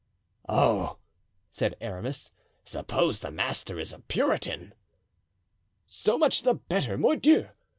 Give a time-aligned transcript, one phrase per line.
[0.49, 0.97] "Oh!"
[1.51, 2.31] said Aramis,
[2.65, 4.73] "suppose the master is a Puritan?"
[5.85, 7.49] "So much the better, mordioux!"